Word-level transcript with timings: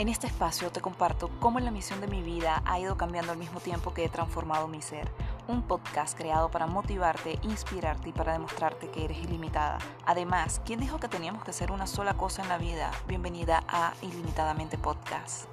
En 0.00 0.08
este 0.08 0.26
espacio 0.26 0.72
te 0.72 0.80
comparto 0.80 1.28
cómo 1.40 1.60
la 1.60 1.70
misión 1.70 2.00
de 2.00 2.06
mi 2.06 2.22
vida 2.22 2.62
ha 2.64 2.80
ido 2.80 2.96
cambiando 2.96 3.32
al 3.32 3.38
mismo 3.38 3.60
tiempo 3.60 3.92
que 3.92 4.02
he 4.02 4.08
transformado 4.08 4.66
mi 4.66 4.80
ser. 4.80 5.12
Un 5.46 5.60
podcast 5.60 6.16
creado 6.16 6.50
para 6.50 6.66
motivarte, 6.66 7.38
inspirarte 7.42 8.08
y 8.08 8.12
para 8.12 8.32
demostrarte 8.32 8.88
que 8.88 9.04
eres 9.04 9.18
ilimitada. 9.18 9.76
Además, 10.06 10.62
¿quién 10.64 10.80
dijo 10.80 10.98
que 10.98 11.08
teníamos 11.08 11.44
que 11.44 11.50
hacer 11.50 11.70
una 11.70 11.86
sola 11.86 12.14
cosa 12.14 12.40
en 12.40 12.48
la 12.48 12.56
vida? 12.56 12.90
Bienvenida 13.06 13.62
a 13.68 13.92
Ilimitadamente 14.00 14.78
Podcast. 14.78 15.44